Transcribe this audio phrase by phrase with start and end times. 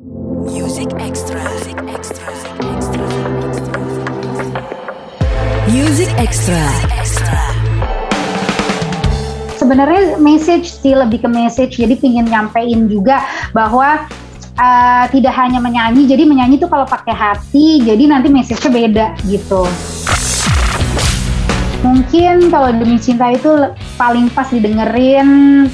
[0.00, 1.36] Music Extra.
[1.44, 2.24] Music Extra.
[5.68, 6.64] Music Extra.
[9.60, 11.76] Sebenarnya message sih lebih ke message.
[11.76, 13.20] Jadi pingin nyampein juga
[13.52, 14.08] bahwa
[14.56, 16.08] uh, tidak hanya menyanyi.
[16.08, 17.84] Jadi menyanyi tuh kalau pakai hati.
[17.84, 19.68] Jadi nanti message-nya beda gitu.
[21.84, 23.52] Mungkin kalau demi cinta itu
[24.00, 25.68] paling pas didengerin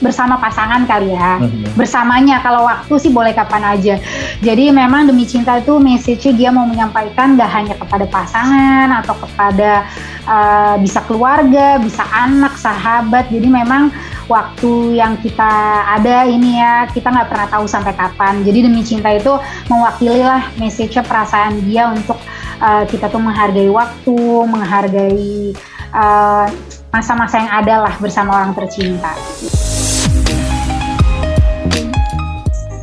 [0.00, 1.38] bersama pasangan kali ya.
[1.38, 1.76] Mm-hmm.
[1.76, 3.94] Bersamanya kalau waktu sih boleh kapan aja.
[4.40, 9.84] Jadi memang demi cinta itu message dia mau menyampaikan gak hanya kepada pasangan atau kepada
[10.24, 13.28] uh, bisa keluarga, bisa anak, sahabat.
[13.28, 13.92] Jadi memang
[14.30, 15.52] waktu yang kita
[15.90, 18.46] ada ini ya kita nggak pernah tahu sampai kapan.
[18.46, 19.36] Jadi demi cinta itu
[19.66, 22.16] mewakili lah message perasaan dia untuk
[22.62, 25.52] uh, kita tuh menghargai waktu, menghargai
[25.92, 26.46] uh,
[26.90, 29.14] masa-masa yang ada lah bersama orang tercinta.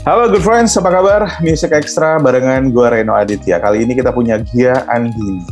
[0.08, 1.36] Halo good friends, apa kabar?
[1.44, 3.60] Music Extra barengan gue Reno Aditya.
[3.60, 5.44] Kali ini kita punya Gia Andini.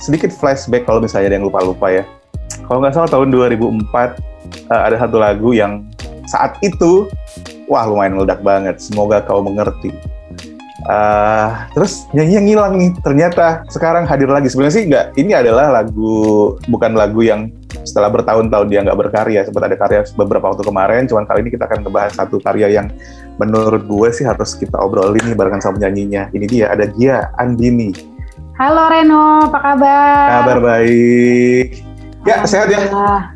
[0.00, 2.08] Sedikit flashback kalau misalnya ada yang lupa-lupa ya.
[2.64, 4.08] Kalau nggak salah tahun 2004 uh,
[4.72, 5.84] eh, ada satu lagu yang
[6.24, 7.12] saat itu
[7.68, 8.80] wah lumayan meledak banget.
[8.80, 9.92] Semoga kau mengerti.
[10.88, 15.68] Uh, terus nyanyi yang hilang nih ternyata sekarang hadir lagi sebenarnya sih nggak ini adalah
[15.68, 17.52] lagu bukan lagu yang
[17.84, 21.68] setelah bertahun-tahun dia nggak berkarya sempat ada karya beberapa waktu kemarin cuman kali ini kita
[21.68, 22.88] akan ngebahas satu karya yang
[23.40, 26.28] menurut gue sih harus kita obrolin nih barengan sama penyanyinya.
[26.36, 27.96] Ini dia ada Gia Andini.
[28.60, 29.48] Halo Reno.
[29.48, 30.26] Apa kabar?
[30.44, 31.80] Kabar baik.
[32.28, 32.84] Ya sehat ya?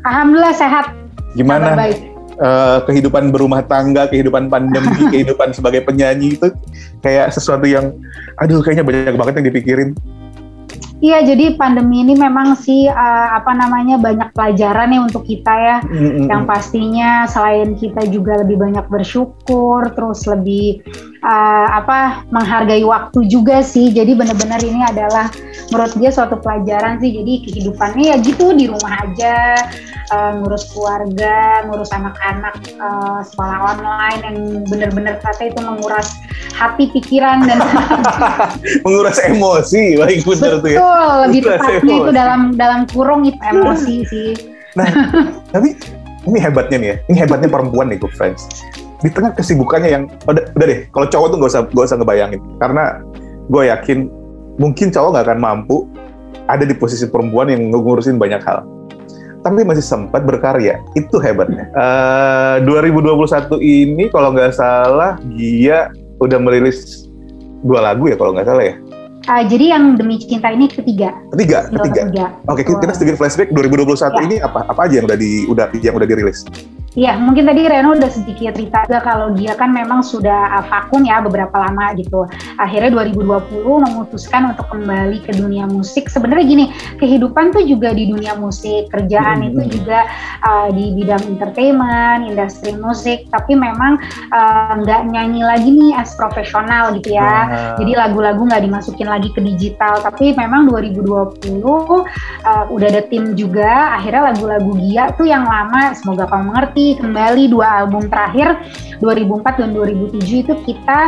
[0.05, 0.93] Alhamdulillah sehat.
[1.33, 1.73] Gimana?
[1.73, 1.99] Kabar baik.
[2.35, 6.53] Uh, kehidupan berumah tangga, kehidupan pandemi, kehidupan sebagai penyanyi itu
[7.01, 7.95] kayak sesuatu yang
[8.37, 9.89] aduh kayaknya banyak banget yang dipikirin.
[11.03, 15.77] Iya, jadi pandemi ini memang sih uh, apa namanya banyak pelajaran ya untuk kita ya.
[15.83, 16.31] Mm-hmm.
[16.31, 20.79] Yang pastinya selain kita juga lebih banyak bersyukur, terus lebih
[21.19, 23.91] uh, apa menghargai waktu juga sih.
[23.91, 25.27] Jadi benar-benar ini adalah
[25.67, 27.11] menurut dia suatu pelajaran sih.
[27.11, 29.67] Jadi kehidupannya ya gitu di rumah aja,
[30.15, 34.37] uh, ngurus keluarga, ngurus anak-anak, uh, sekolah online yang
[34.71, 36.15] benar-benar kata itu menguras
[36.55, 37.59] hati, pikiran dan
[38.87, 40.79] menguras emosi, baik benar tuh ya.
[40.85, 44.29] Betul, lebih tepatnya itu dalam dalam kurung itu emosi sih.
[44.77, 44.85] Nah,
[45.55, 45.73] tapi
[46.29, 48.45] ini hebatnya nih ya, ini hebatnya perempuan nih, good friends.
[49.01, 52.41] Di tengah kesibukannya yang udah, udah deh, kalau cowok tuh gak usah gak usah ngebayangin,
[52.61, 52.83] karena
[53.49, 53.97] gue yakin
[54.61, 55.89] mungkin cowok gak akan mampu
[56.45, 58.61] ada di posisi perempuan yang ngurusin banyak hal
[59.45, 60.81] tapi masih sempat berkarya.
[60.97, 61.69] Itu hebatnya.
[61.77, 67.05] Uh, 2021 ini kalau nggak salah dia udah merilis
[67.61, 68.75] dua lagu ya kalau nggak salah ya.
[69.25, 71.09] Uh, jadi yang demi cinta ini ketiga.
[71.33, 72.01] Ketiga, ketiga.
[72.05, 72.25] ketiga.
[72.45, 74.21] Oke, okay, kita sedikit flashback 2021 ya.
[74.21, 76.45] ini apa apa aja yang udah di udah yang udah dirilis?
[76.95, 81.19] Iya, mungkin tadi Reno udah sedikit cerita juga kalau dia kan memang sudah vakum ya
[81.19, 82.23] beberapa lama gitu.
[82.55, 86.07] Akhirnya 2020 memutuskan untuk kembali ke dunia musik.
[86.07, 89.47] Sebenarnya gini, kehidupan tuh juga di dunia musik, kerjaan hmm.
[89.51, 90.07] itu juga
[90.47, 93.99] uh, di bidang entertainment, industri musik, tapi memang
[94.31, 97.35] uh, nggak uh, nyanyi lagi nih as profesional gitu ya.
[97.43, 97.83] Hmm.
[97.83, 101.99] Jadi lagu-lagu nggak dimasukin lagi ke digital, tapi memang 2020 uh,
[102.71, 103.99] udah ada tim juga.
[103.99, 108.61] Akhirnya lagu-lagu Gia tuh yang lama, semoga kamu mengerti kembali dua album terakhir
[109.01, 110.99] 2004 dan 2007 itu kita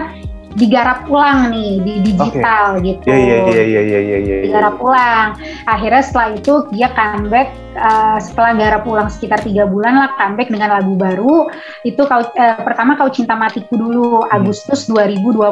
[0.57, 2.97] digarap ulang nih di digital okay.
[2.97, 3.05] gitu.
[3.13, 4.17] Iya iya iya iya iya iya.
[4.17, 4.37] iya.
[4.49, 5.37] Digarap ulang.
[5.69, 10.73] Akhirnya setelah itu dia comeback uh, setelah garap ulang sekitar tiga bulan lah comeback dengan
[10.73, 11.53] lagu baru.
[11.85, 14.33] Itu kau uh, pertama kau cinta matiku dulu hmm.
[14.33, 15.45] Agustus 2020.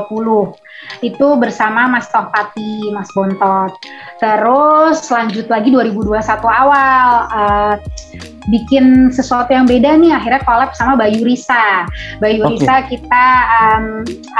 [1.06, 3.78] Itu bersama Mas Tohpati, Mas Bontot.
[4.18, 6.18] Terus lanjut lagi 2021
[6.50, 7.76] awal uh,
[8.48, 11.86] bikin sesuatu yang beda nih akhirnya collab sama Bayu Risa.
[12.22, 12.52] Bayu okay.
[12.58, 13.86] Risa kita um,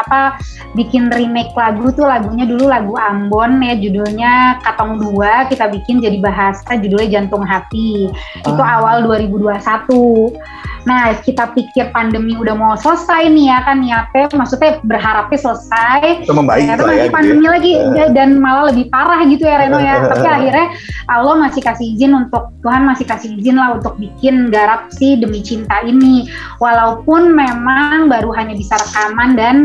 [0.06, 0.38] apa
[0.78, 6.18] bikin remake lagu tuh lagunya dulu lagu Ambon ya judulnya Katong 2 kita bikin jadi
[6.22, 8.10] bahasa judulnya Jantung Hati.
[8.46, 8.54] Ah.
[8.54, 10.38] Itu awal 2021.
[10.86, 16.26] Nah, kita pikir pandemi udah mau selesai nih ya kan niatnya, maksudnya berharapnya selesai.
[16.26, 17.10] Itu membaik lah ya.
[17.10, 17.54] pandemi gitu ya.
[17.58, 18.10] lagi uh.
[18.14, 19.96] dan malah lebih parah gitu ya Reno ya.
[20.14, 20.68] Tapi akhirnya
[21.10, 25.42] Allah masih kasih izin untuk Tuhan masih kasih izin lah untuk bikin garap si demi
[25.42, 26.30] cinta ini.
[26.62, 29.56] Walaupun memang baru hanya bisa rekaman dan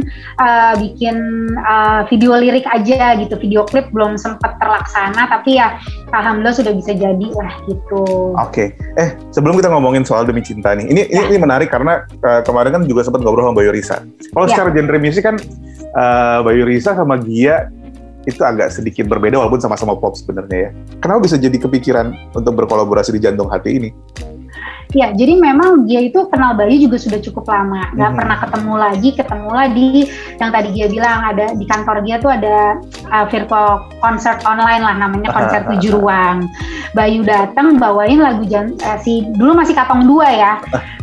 [0.41, 1.17] uh, bikin
[1.61, 5.29] uh, video lirik aja gitu, video klip belum sempat terlaksana.
[5.29, 5.77] Tapi ya
[6.17, 8.33] alhamdulillah sudah bisa jadi lah gitu.
[8.41, 8.97] Oke, okay.
[8.97, 12.71] eh sebelum kita ngomongin soal demi cinta nih, ini ini, ini menarik karena uh, kemarin
[12.79, 14.03] kan juga sempat ngobrol sama Bayu Risa.
[14.31, 14.51] Kalau ya.
[14.55, 15.37] secara genre musik kan
[15.99, 17.69] uh, Bayu Risa sama Gia
[18.29, 20.71] itu agak sedikit berbeda walaupun sama-sama pop sebenarnya ya.
[21.01, 23.91] Kenapa bisa jadi kepikiran untuk berkolaborasi di Jantung Hati ini?
[24.91, 27.95] Ya, jadi memang dia itu kenal Bayu juga sudah cukup lama.
[27.95, 28.19] Nggak Mhm.
[28.19, 29.91] pernah ketemu lagi, ketemu lagi
[30.43, 32.57] yang tadi dia bilang ada di kantor dia tuh ada
[33.07, 36.51] uh, virtual concert online lah namanya konser tujuh ruang.
[36.91, 40.53] Bayu datang bawain lagu jan, eh, si dulu masih Katong dua ya.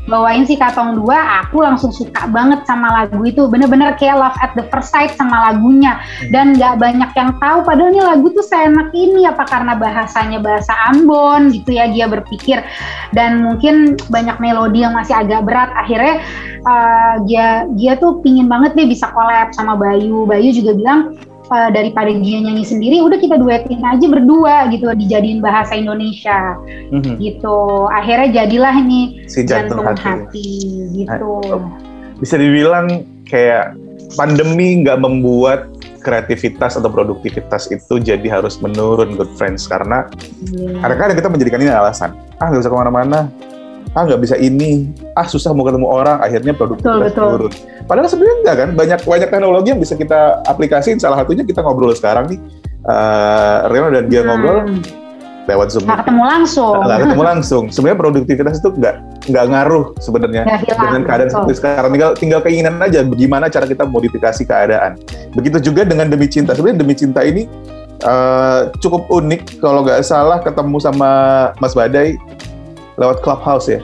[0.08, 3.46] Bawain si Katong dua, aku langsung suka banget sama lagu itu.
[3.52, 6.00] Bener-bener kayak love at the first sight sama lagunya.
[6.32, 10.74] Dan nggak banyak yang tahu padahal ini lagu tuh seenak ini apa karena bahasanya bahasa
[10.90, 12.64] Ambon gitu ya dia berpikir
[13.12, 16.24] dan mungkin banyak melodi yang masih agak berat akhirnya
[16.64, 21.18] uh, dia dia tuh pingin banget deh bisa collab sama Bayu Bayu juga bilang
[21.48, 26.56] uh, daripada dia nyanyi sendiri udah kita duetin aja berdua gitu dijadiin bahasa Indonesia
[26.92, 27.20] Mhm.
[27.20, 27.58] gitu
[27.88, 30.08] akhirnya jadilah ini Si jantung, jantung hati.
[30.08, 30.50] hati,
[30.96, 31.34] gitu
[32.18, 33.78] Bisa dibilang kayak
[34.16, 40.08] pandemi nggak membuat kreativitas atau produktivitas itu jadi harus menurun good friends karena
[40.48, 40.80] Iya.
[40.80, 43.28] kadang-kadang kita menjadikan ini alasan ah nggak bisa ke mana-mana
[43.96, 44.92] ah nggak bisa ini.
[45.16, 47.30] Ah susah mau ketemu orang akhirnya produktivitas Betul, betul.
[47.48, 47.52] turun
[47.88, 48.70] padahal sebenarnya enggak kan?
[48.76, 51.00] Banyak banyak teknologi yang bisa kita aplikasiin.
[51.00, 52.40] Salah satunya kita ngobrol sekarang nih.
[52.88, 54.60] Eh Reno dan dia Hmm, ngobrol
[55.48, 55.88] lewat zoom.
[55.88, 56.76] Nggak ketemu langsung.
[56.84, 57.64] Nggak ketemu langsung.
[57.72, 58.96] Sebenarnya produktivitas itu nggak
[59.28, 61.36] nggak ngaruh sebenarnya dengan keadaan betul.
[61.40, 61.90] seperti sekarang.
[61.96, 65.00] Tinggal tinggal keinginan aja bagaimana cara kita modifikasi keadaan.
[65.34, 66.52] Begitu juga dengan demi cinta.
[66.52, 67.48] Sebenarnya demi cinta ini
[68.04, 71.10] eh, cukup unik kalau nggak salah ketemu sama
[71.64, 72.20] Mas Badai
[72.98, 73.82] lewat clubhouse ya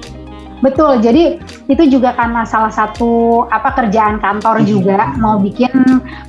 [0.63, 5.75] Betul, jadi itu juga karena salah satu apa kerjaan kantor juga mau bikin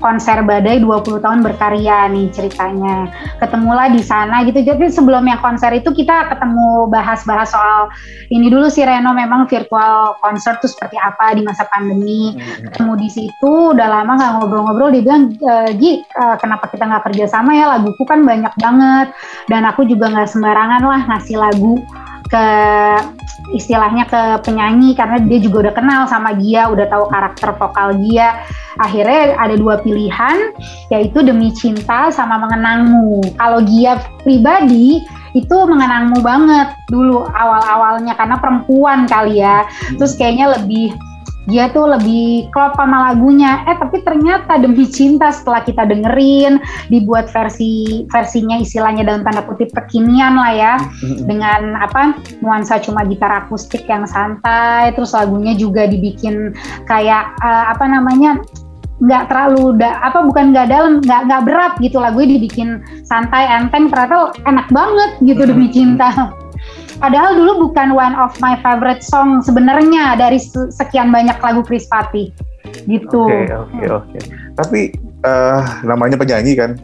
[0.03, 3.15] konser badai 20 tahun berkarya nih ceritanya.
[3.39, 4.59] Ketemulah di sana gitu.
[4.59, 7.95] Jadi sebelum yang konser itu kita ketemu bahas-bahas soal
[8.35, 12.35] ini dulu sih Reno memang virtual konser tuh seperti apa di masa pandemi.
[12.75, 17.07] Ketemu di situ udah lama nggak ngobrol-ngobrol dia bilang "E, Gi eh, kenapa kita nggak
[17.07, 19.15] kerja sama ya laguku kan banyak banget
[19.47, 21.79] dan aku juga nggak sembarangan lah ngasih lagu
[22.29, 22.47] ke
[23.53, 28.41] istilahnya ke penyanyi karena dia juga udah kenal sama Gia, udah tahu karakter vokal Gia.
[28.81, 30.55] Akhirnya ada dua pilihan
[30.91, 33.37] yaitu demi cinta sama mengenangmu.
[33.37, 35.05] Kalau Gia pribadi
[35.35, 39.67] itu mengenangmu banget dulu awal-awalnya karena perempuan kali ya.
[39.99, 40.95] Terus kayaknya lebih
[41.45, 43.65] dia tuh lebih klop sama lagunya.
[43.69, 49.73] Eh tapi ternyata demi cinta setelah kita dengerin dibuat versi versinya istilahnya dalam tanda kutip
[49.73, 50.75] kekinian lah ya.
[51.03, 56.57] Dengan apa nuansa cuma gitar akustik yang santai terus lagunya juga dibikin
[56.89, 58.41] kayak eh, apa namanya
[59.03, 63.91] nggak terlalu da, apa bukan nggak dalam nggak nggak berat gitu lagunya dibikin santai enteng
[63.91, 66.31] ternyata enak banget gitu demi cinta
[66.99, 71.87] padahal dulu bukan one of my favorite song sebenarnya dari se- sekian banyak lagu Chris
[71.91, 72.31] Patti
[72.89, 73.27] gitu.
[73.29, 74.19] Oke, oke, oke.
[74.57, 74.81] Tapi
[75.25, 76.77] eh, namanya penyanyi kan,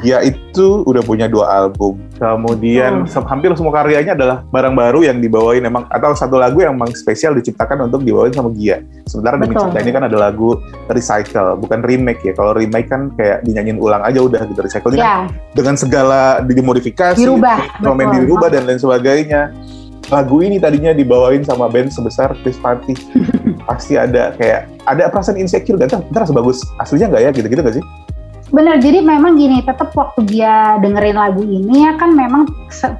[0.00, 1.98] dia itu udah punya dua album.
[2.16, 6.78] Kemudian se- hampir semua karyanya adalah barang baru yang dibawain memang atau satu lagu yang
[6.78, 8.80] memang spesial diciptakan untuk dibawain sama Gia.
[9.04, 12.32] Sementara demi cinta ini kan ada lagu recycle, bukan remake ya.
[12.32, 14.60] Kalau remake kan kayak dinyanyiin ulang aja udah gitu.
[14.62, 15.18] Recycle ini kan ya
[15.52, 19.50] dengan segala dimodifikasi, Dirubah, komen dirubah dan lain sebagainya.
[20.06, 22.94] Lagu ini tadinya dibawain sama band sebesar Chris Patti.
[23.66, 25.90] Pasti ada kayak ada perasaan insecure gak?
[25.90, 27.84] Ntar, ntar sebagus aslinya nggak ya gitu-gitu gak sih?
[28.46, 32.46] Bener, jadi memang gini, tetap waktu dia dengerin lagu ini ya kan memang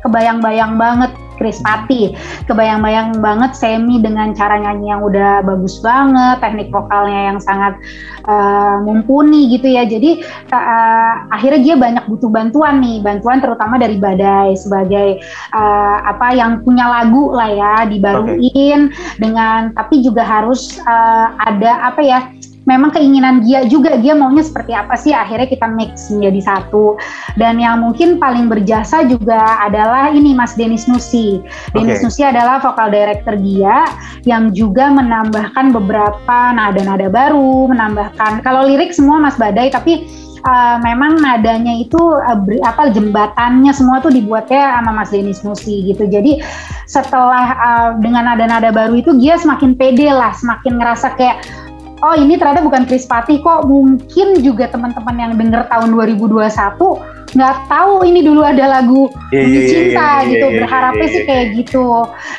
[0.03, 2.17] kebayang-bayang banget Chris Patti,
[2.49, 7.77] kebayang-bayang banget Semi dengan cara nyanyi yang udah bagus banget, teknik vokalnya yang sangat
[8.25, 9.85] uh, mumpuni gitu ya.
[9.85, 15.21] Jadi uh, akhirnya dia banyak butuh bantuan nih, bantuan terutama dari Badai sebagai
[15.53, 22.01] uh, apa yang punya lagu lah ya, dibaruin dengan tapi juga harus uh, ada apa
[22.01, 22.19] ya
[22.67, 25.15] memang keinginan Gia juga dia maunya seperti apa sih?
[25.15, 26.99] Akhirnya kita mix menjadi satu.
[27.39, 31.41] Dan yang mungkin paling berjasa juga adalah ini Mas Denis Nusi.
[31.73, 32.11] Denis Oke.
[32.11, 33.87] Nusi adalah vokal director Gia
[34.27, 40.03] yang juga menambahkan beberapa nada-nada baru menambahkan kalau lirik semua Mas Badai tapi
[40.43, 46.07] uh, memang nadanya itu uh, apa jembatannya semua tuh dibuatnya sama Mas Denis Nusi gitu.
[46.07, 46.43] Jadi
[46.91, 51.43] setelah uh, dengan nada-nada baru itu Gia semakin pede lah semakin ngerasa kayak
[52.07, 56.47] oh ini ternyata bukan Chris Patti kok mungkin juga teman-teman yang denger tahun 2021
[57.35, 61.03] nggak tahu ini dulu ada lagu Demi iya, iya, cinta iya, gitu iya, iya, berharapnya
[61.03, 61.29] iya, sih iya.
[61.29, 61.87] kayak gitu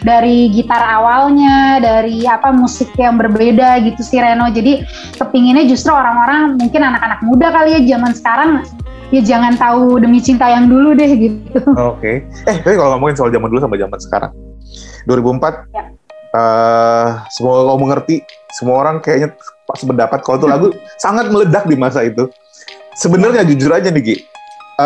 [0.01, 4.87] dari gitar awalnya dari apa musik yang berbeda gitu sih Reno jadi
[5.19, 8.49] kepinginnya justru orang-orang mungkin anak-anak muda kali ya zaman sekarang
[9.11, 12.27] ya jangan tahu demi cinta yang dulu deh gitu Oke.
[12.47, 14.31] Eh, tapi kalau ngomongin soal zaman dulu sama zaman sekarang.
[15.07, 15.83] 2004 Ya.
[16.35, 18.15] eh, semua kamu mengerti,
[18.51, 19.31] semua orang kayaknya
[19.67, 22.31] pas pendapat kalau itu lagu sangat meledak di masa itu.
[22.97, 24.15] Sebenarnya jujur aja nih Gi,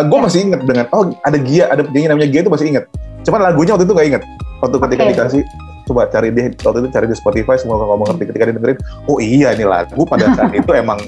[0.03, 0.23] gue Ya.
[0.25, 2.85] masih inget dengan oh ada Gia, ada penyanyi namanya Gia itu masih inget.
[3.23, 4.23] Cuman lagunya waktu itu gak inget.
[4.59, 5.41] Waktu ketika dikasih
[5.87, 8.77] coba cari di waktu itu cari di Spotify semua ngomong ngerti ketika dengerin
[9.09, 11.01] oh iya ini lagu pada saat itu emang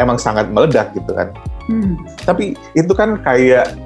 [0.00, 1.30] emang sangat meledak gitu kan
[1.68, 2.00] Hmm.
[2.24, 3.76] tapi itu kan kayak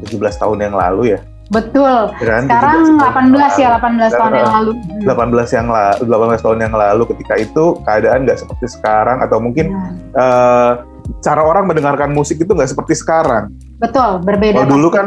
[0.00, 1.20] 17 tahun yang lalu ya
[1.52, 2.08] Betul.
[2.18, 2.42] ya kan?
[2.48, 4.70] Sekarang 17 tahun 18 ya, 18 tahun yang lalu.
[4.72, 5.02] Hmm.
[5.04, 9.66] 18 yang lalu 18 tahun yang lalu ketika itu keadaan nggak seperti sekarang atau mungkin
[9.68, 10.72] Nah, eh,
[11.20, 14.64] cara orang mendengarkan musik itu nggak seperti sekarang Betul, berbeda.
[14.64, 15.06] Kalau dulu kan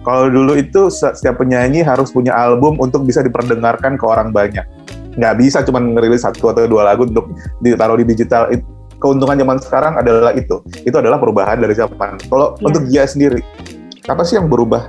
[0.00, 4.64] kalau dulu itu se- setiap penyanyi harus punya album untuk bisa diperdengarkan ke orang banyak.
[5.12, 7.28] Nggak bisa cuma ngerilis satu atau dua lagu untuk
[7.60, 8.48] ditaruh di digital.
[8.48, 8.64] It-
[8.96, 10.64] keuntungan zaman sekarang adalah itu.
[10.80, 12.16] Itu adalah perubahan dari zaman.
[12.22, 12.64] Kalau Iya.
[12.64, 13.44] untuk Gia sendiri,
[14.06, 14.88] apa sih yang berubah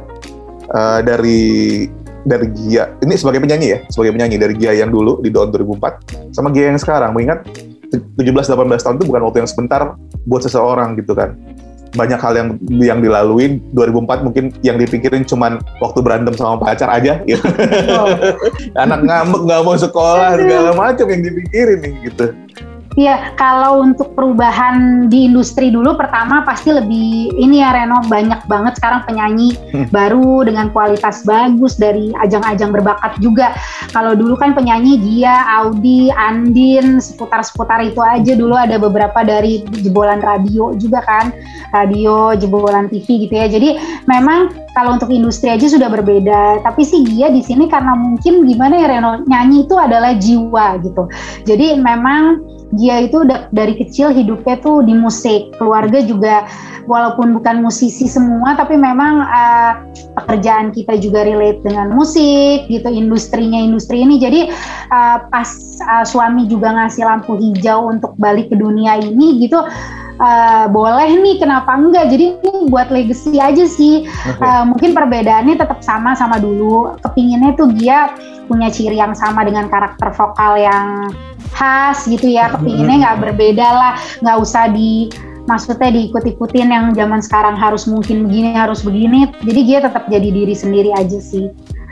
[0.77, 1.41] eh, dari
[2.27, 2.93] dari Gia?
[3.01, 6.69] Ini sebagai penyanyi ya, sebagai penyanyi dari Gia yang dulu di tahun 2004 sama Gia
[6.69, 7.11] yang sekarang.
[7.17, 7.49] Mengingat
[7.89, 9.81] 17-18 tahun itu bukan waktu yang sebentar
[10.27, 11.39] buat seseorang gitu kan
[11.95, 17.23] banyak hal yang yang dilalui 2004 mungkin yang dipikirin cuman waktu berantem sama pacar aja
[17.23, 17.41] gitu.
[18.83, 22.25] Anak ngambek nggak mau sekolah segala macam yang dipikirin nih gitu
[22.97, 28.81] Iya, kalau untuk perubahan di industri dulu pertama pasti lebih ini ya Reno banyak banget
[28.81, 29.85] sekarang penyanyi Hmm.
[29.93, 33.53] baru dengan kualitas bagus dari ajang-ajang berbakat juga.
[33.93, 40.17] Kalau dulu kan penyanyi Gia, Audi, Andin, seputar-seputar itu aja dulu ada beberapa dari jebolan
[40.17, 41.29] radio juga kan,
[41.77, 43.45] radio, jebolan TV gitu ya.
[43.45, 43.77] Jadi
[44.09, 46.65] memang kalau untuk industri aja sudah berbeda.
[46.65, 51.05] Tapi sih Gia di sini karena mungkin gimana ya Reno nyanyi itu adalah jiwa gitu.
[51.45, 56.43] Jadi memang dia itu da- dari kecil hidupnya tuh di musik, keluarga juga
[56.87, 59.73] walaupun bukan musisi semua, tapi memang eh,
[60.19, 64.19] pekerjaan kita juga relate dengan musik gitu, industrinya industri ini.
[64.19, 64.51] Jadi
[64.91, 69.59] eh, pas eh, suami juga ngasih lampu hijau untuk balik ke dunia ini gitu,
[70.17, 72.09] eh, boleh nih kenapa enggak?
[72.09, 74.05] Jadi ini buat legacy aja sih.
[74.27, 76.97] Eh, mungkin perbedaannya tetap sama sama dulu.
[77.05, 78.11] Kepinginnya tuh dia
[78.47, 81.11] punya ciri yang sama dengan karakter vokal yang
[81.53, 82.49] khas gitu ya.
[82.53, 83.93] Kepinginnya nggak berbeda lah,
[84.23, 85.11] nggak usah di
[85.47, 89.31] maksudnya diikut-ikutin yang zaman sekarang harus mungkin begini harus begini.
[89.47, 91.47] Jadi dia tetap jadi diri sendiri aja sih.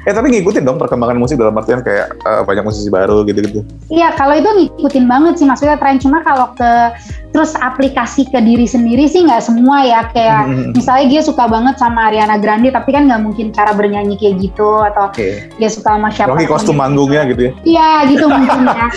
[0.05, 4.13] eh tapi ngikutin dong perkembangan musik dalam artian kayak eh, banyak musisi baru gitu-gitu Iya,
[4.13, 6.93] kalau itu ngikutin banget sih maksudnya tren cuma kalau ke
[7.35, 10.71] terus aplikasi ke diri sendiri sih nggak semua ya kayak Mhm.
[10.71, 14.79] misalnya dia suka banget sama Ariana Grande tapi kan nggak mungkin cara bernyanyi kayak gitu
[14.79, 18.87] atau oke dia suka sama siapa Rocky kostum manggungnya gitu ya Iya gitu mungkin ya.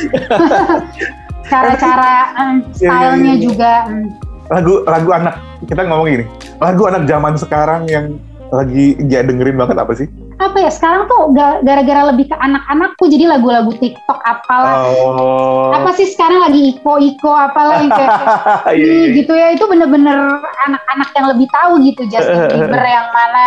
[1.50, 3.42] Cara-cara em, stylenya iya.
[3.42, 4.12] juga em,
[4.49, 5.35] lagu lagu anak
[5.66, 6.25] kita ngomong gini
[6.57, 8.07] lagu anak zaman sekarang yang
[8.49, 10.07] lagi dia dengerin banget apa sih
[10.38, 14.87] apa ya sekarang tuh ga- gara-gara lebih ke anak-anakku jadi lagu-lagu TikTok apalah.
[14.87, 15.75] Oh.
[15.75, 18.11] Apa sih sekarang lagi iko-iko apalah yang kayak
[18.71, 19.07] Ih, iya, iya.
[19.18, 20.38] gitu ya itu bener-bener
[20.71, 23.45] anak-anak yang lebih tahu gitu Justin Bieber yang mana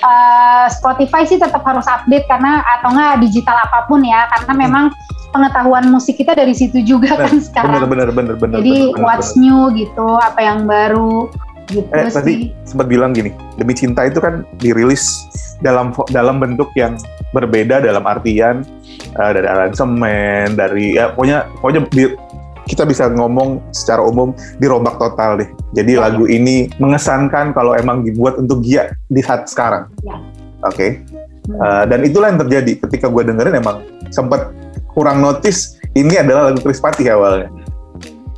[0.00, 4.84] eh, Spotify sih tetap harus update karena atau enggak digital apa pun ya karena memang
[5.30, 9.04] pengetahuan musik kita dari situ juga kan bener sekarang bener bener bener jadi bener, bener,
[9.06, 9.42] what's bener.
[9.46, 11.30] new gitu apa yang baru
[11.70, 15.24] gitu eh tadi sempat bilang gini demi cinta itu kan dirilis
[15.58, 16.98] dalam dalam bentuk yang
[17.30, 18.66] berbeda dalam artian
[19.14, 22.16] eh, dari aransemen dari ya pokoknya pokoknya di-
[22.66, 26.06] kita bisa ngomong secara umum dirombak total deh jadi Ya.
[26.06, 30.18] lagu ini mengesankan kalau emang dibuat untuk Gia di saat sekarang Ya.
[30.62, 30.88] oke
[31.40, 31.56] Hmm.
[31.56, 34.52] Eh, dan itulah yang terjadi ketika gue dengerin emang sempat
[34.92, 37.48] kurang notice ini adalah lagu Chris Patih awalnya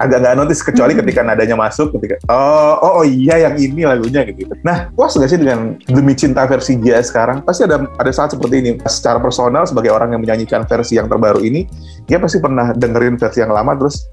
[0.02, 1.00] agak nggak notice kecuali Hmm.
[1.06, 4.50] ketika nadanya masuk ketika oh, oh oh iya yang ini lagunya gitu.
[4.66, 7.47] Nah puas nggak sih dengan demi cinta versi Gia sekarang?
[7.47, 8.71] Pasti ada ada saat seperti ini.
[8.85, 11.64] Secara personal sebagai orang yang menyanyikan versi yang terbaru ini,
[12.11, 14.11] dia pasti pernah dengerin versi yang lama terus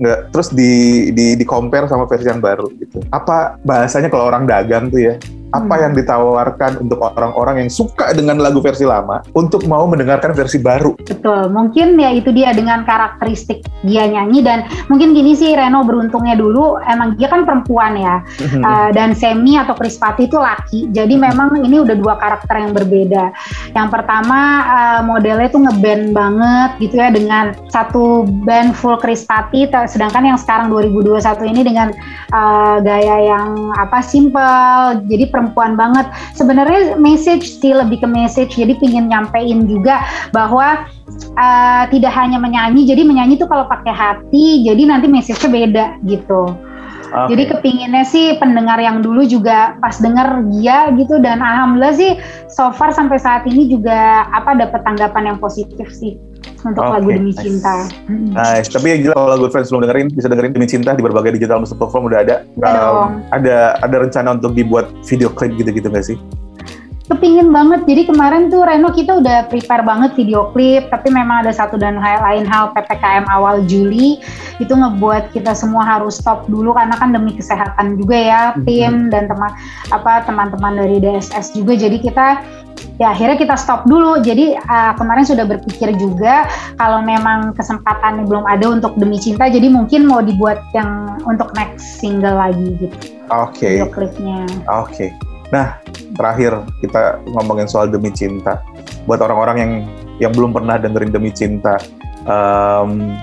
[0.00, 3.02] nggak terus di di di compare sama versi yang baru gitu.
[3.12, 5.14] Apa bahasanya kalau orang dagang tuh ya?
[5.50, 5.82] Apa Hmm.
[5.90, 10.94] yang ditawarkan untuk orang-orang yang suka dengan lagu versi lama untuk mau mendengarkan versi baru?
[11.02, 16.36] Betul, mungkin ya itu dia dengan karakteristik dia nyanyi dan mungkin gini sih Reno beruntungnya
[16.36, 18.22] dulu emang dia kan perempuan ya.
[18.60, 20.92] Uh, dan Semi atau Krispati itu laki.
[20.92, 23.32] Jadi memang ini udah dua karakter yang berbeda.
[23.72, 24.38] Yang pertama
[24.68, 30.68] uh, modelnya tuh ngeband banget gitu ya dengan satu band full Krispati sedangkan yang sekarang
[30.70, 31.88] 2021 ini dengan
[32.30, 35.02] uh, gaya yang apa simple.
[35.08, 36.06] Jadi perempuan banget.
[36.36, 38.60] Sebenarnya message sih lebih ke message.
[38.60, 40.04] Jadi pingin nyampein juga
[40.36, 40.84] bahwa
[41.36, 46.54] uh, tidak hanya menyanyi jadi menyanyi tuh kalau pakai hati jadi nanti message-nya beda gitu
[47.10, 47.34] Oke.
[47.34, 52.70] jadi kepinginnya sih pendengar yang dulu juga pas denger dia gitu dan alhamdulillah sih so
[52.70, 56.16] far sampai saat ini juga apa dapat tanggapan yang positif sih
[56.64, 57.40] untuk Oke, lagu demi nice.
[57.40, 57.74] cinta.
[58.08, 58.32] Hmm.
[58.36, 58.68] Nice.
[58.68, 61.64] Tapi yang jelas kalau lagu fans belum dengerin, bisa dengerin Demi Cinta di berbagai digital
[61.64, 62.36] music platform udah ada.
[62.56, 63.24] Dong.
[63.32, 66.16] ada ada rencana untuk dibuat video klip gitu-gitu nggak sih?
[67.10, 67.82] Kepingin banget.
[67.84, 71.98] Jadi kemarin tuh Reno kita udah prepare banget video klip, tapi memang ada satu dan
[71.98, 74.22] hal lain hal PPKM awal Juli
[74.56, 78.62] itu ngebuat kita semua harus stop dulu karena kan demi kesehatan juga ya Mhm.
[78.62, 79.50] tim dan teman
[79.90, 81.74] apa teman-teman dari DSS juga.
[81.74, 82.46] Jadi kita
[82.96, 84.22] ya akhirnya kita stop dulu.
[84.22, 86.46] Jadi uh, kemarin sudah berpikir juga
[86.78, 91.98] kalau memang kesempatannya belum ada untuk demi cinta, jadi mungkin mau dibuat yang untuk next
[91.98, 92.96] single lagi gitu
[93.28, 94.46] Oke, video klipnya.
[94.68, 95.10] oke.
[95.50, 95.82] Nah,
[96.14, 98.62] terakhir kita ngomongin soal demi cinta.
[99.06, 99.72] Buat orang-orang yang
[100.22, 101.74] yang belum pernah dengerin demi cinta,
[102.26, 103.18] em,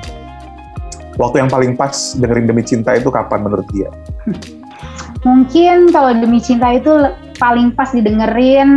[1.15, 3.88] waktu yang paling pas dengerin demi cinta itu kapan menurut dia?
[5.27, 6.91] Mungkin kalau demi cinta itu
[7.41, 8.69] paling pas didengerin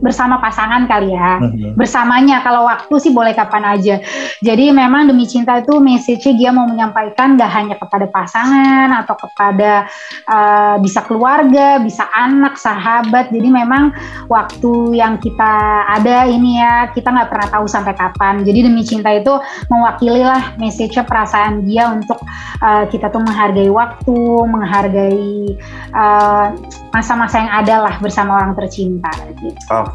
[0.00, 1.40] bersama pasangan kali ya.
[1.76, 3.96] Bersamanya kalau waktu sih boleh kapan aja.
[4.40, 9.88] Jadi memang demi cinta itu message-nya dia mau menyampaikan gak hanya kepada pasangan atau kepada
[10.28, 13.30] uh, bisa keluarga, bisa anak, sahabat.
[13.32, 13.92] Jadi memang
[14.28, 18.42] waktu yang kita ada ini ya kita nggak pernah tahu sampai kapan.
[18.42, 19.32] Jadi demi cinta itu
[19.68, 22.18] mewakili lah message-nya perasaan dia untuk
[22.60, 25.56] uh, kita tuh menghargai waktu, menghargai
[25.94, 26.46] uh,
[26.90, 29.12] masa-masa yang ada lah bersama orang tercinta.
[29.36, 29.60] Gitu.
[29.68, 29.85] Oke,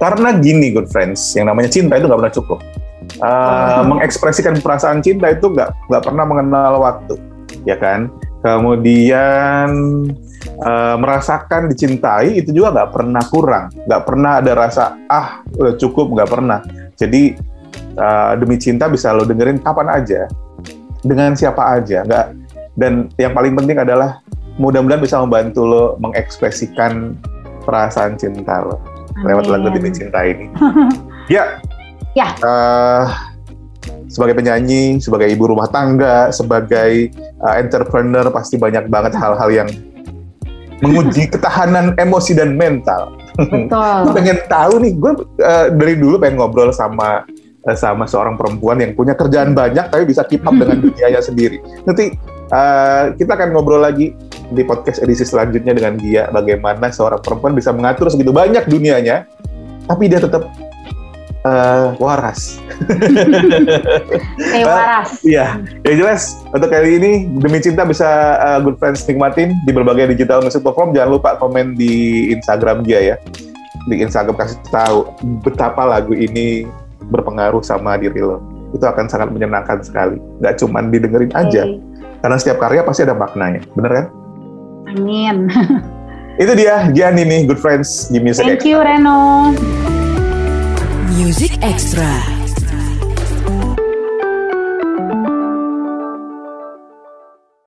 [0.00, 2.58] karena gini good friends, yang namanya cinta itu nggak pernah cukup.
[3.20, 3.84] Uh.
[3.84, 7.14] Mengekspresikan perasaan cinta itu nggak nggak pernah mengenal waktu,
[7.68, 8.08] ya kan?
[8.44, 9.68] Kemudian
[10.60, 16.12] uh, merasakan dicintai itu juga nggak pernah kurang, nggak pernah ada rasa ah udah cukup
[16.16, 16.60] nggak pernah.
[16.96, 17.36] Jadi
[17.96, 20.28] uh, demi cinta bisa lo dengerin kapan aja,
[21.00, 22.26] dengan siapa aja, nggak.
[22.74, 24.20] Dan yang paling penting adalah
[24.58, 27.18] mudah-mudahan bisa membantu lo mengekspresikan
[27.64, 28.76] perasaan cinta lo
[29.22, 29.78] lewat lagu Amin.
[29.78, 30.50] Demi Cinta ini.
[31.34, 31.62] ya.
[32.14, 32.28] Ya.
[32.42, 33.04] Eh,
[34.10, 39.68] sebagai penyanyi, sebagai ibu rumah tangga, sebagai eh, entrepreneur pasti banyak banget hal-hal yang
[40.82, 43.14] menguji ketahanan emosi dan mental.
[43.34, 44.14] Gue Betul.
[44.18, 47.26] pengen tahu nih, gue eh, dari dulu pengen ngobrol sama
[47.66, 51.58] eh, sama seorang perempuan yang punya kerjaan banyak tapi bisa keep up dengan dunianya sendiri.
[51.82, 52.14] Nanti
[52.50, 54.12] eh, kita akan ngobrol lagi
[54.52, 59.24] di podcast edisi selanjutnya dengan dia bagaimana seorang perempuan bisa mengatur segitu banyak dunianya
[59.88, 60.48] tapi dia tetap
[61.44, 62.58] eh, waras.
[64.40, 65.10] Kayak waras.
[65.30, 68.08] Iya, ya jelas untuk kali ini demi cinta bisa
[68.40, 70.96] uh, good friends nikmatin di berbagai digital music platform.
[70.96, 73.16] Jangan lupa komen di Instagram dia ya.
[73.84, 75.12] Di Instagram kasih tahu
[75.44, 76.64] betapa lagu ini
[77.12, 78.40] berpengaruh sama diri lo.
[78.72, 80.18] Itu akan sangat menyenangkan sekali.
[80.40, 81.78] Gak cuman didengerin aja, Oke.
[82.24, 83.60] Karena setiap karya pasti ada maknanya.
[83.76, 84.06] Bener kan?
[84.96, 85.52] Amin.
[86.42, 89.52] Itu dia Gianni nih, good friends di Music Thank you Reno.
[91.12, 92.33] Music Extra.